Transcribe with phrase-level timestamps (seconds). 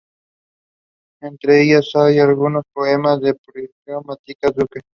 [1.21, 4.79] Entre ellas hay algunos poemas del propio Matías Duque.